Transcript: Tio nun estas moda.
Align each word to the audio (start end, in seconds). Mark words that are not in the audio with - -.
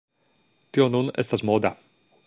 Tio 0.77 0.87
nun 0.95 1.13
estas 1.25 1.45
moda. 1.51 1.75